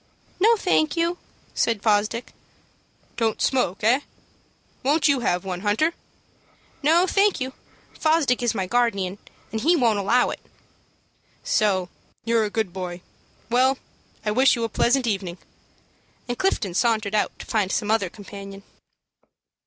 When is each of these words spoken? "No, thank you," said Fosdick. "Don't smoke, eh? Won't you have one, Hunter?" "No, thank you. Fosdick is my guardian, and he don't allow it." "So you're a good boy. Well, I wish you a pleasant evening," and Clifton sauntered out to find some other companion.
"No, 0.39 0.55
thank 0.55 0.97
you," 0.97 1.19
said 1.53 1.83
Fosdick. 1.83 2.33
"Don't 3.17 3.39
smoke, 3.39 3.83
eh? 3.83 3.99
Won't 4.81 5.07
you 5.07 5.19
have 5.19 5.45
one, 5.45 5.59
Hunter?" 5.59 5.93
"No, 6.81 7.05
thank 7.05 7.39
you. 7.39 7.53
Fosdick 7.99 8.41
is 8.41 8.55
my 8.55 8.65
guardian, 8.65 9.19
and 9.51 9.61
he 9.61 9.79
don't 9.79 9.97
allow 9.97 10.31
it." 10.31 10.39
"So 11.43 11.87
you're 12.25 12.45
a 12.45 12.49
good 12.49 12.73
boy. 12.73 13.01
Well, 13.51 13.77
I 14.25 14.31
wish 14.31 14.55
you 14.55 14.63
a 14.63 14.69
pleasant 14.69 15.05
evening," 15.05 15.37
and 16.27 16.35
Clifton 16.35 16.73
sauntered 16.73 17.13
out 17.13 17.37
to 17.37 17.45
find 17.45 17.71
some 17.71 17.91
other 17.91 18.09
companion. 18.09 18.63